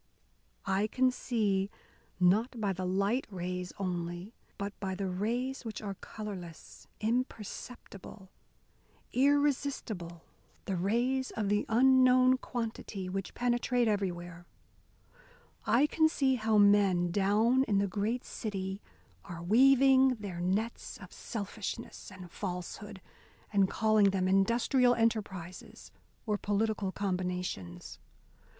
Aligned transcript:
I 0.65 0.87
can 0.87 1.11
see, 1.11 1.69
not 2.19 2.59
by 2.59 2.73
the 2.73 2.87
light 2.87 3.27
rays 3.29 3.71
only, 3.77 4.33
but 4.57 4.73
by 4.79 4.95
the 4.95 5.05
rays 5.07 5.63
which 5.63 5.79
are 5.79 5.93
colourless, 5.93 6.87
imperceptible, 7.01 8.31
irresistible 9.13 10.23
the 10.65 10.75
rays 10.75 11.29
of 11.29 11.49
the 11.49 11.67
unknown 11.69 12.39
quantity, 12.39 13.09
which 13.09 13.35
penetrate 13.35 13.87
everywhere. 13.87 14.47
I 15.67 15.85
can 15.85 16.09
see 16.09 16.33
how 16.33 16.57
men 16.57 17.11
down 17.11 17.63
in 17.65 17.77
the 17.77 17.85
great 17.87 18.25
city 18.25 18.81
are 19.25 19.43
weaving 19.43 20.15
their 20.15 20.39
nets 20.41 20.97
of 20.97 21.13
selfishness 21.13 22.11
and 22.11 22.31
falsehood, 22.31 23.01
and 23.53 23.69
calling 23.69 24.09
them 24.09 24.27
industrial 24.27 24.95
enterprises 24.95 25.91
or 26.25 26.39
political 26.39 26.91
combinations. 26.91 27.99